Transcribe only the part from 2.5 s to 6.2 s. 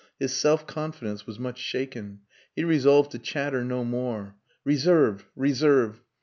He resolved to chatter no more. Reserve! Reserve!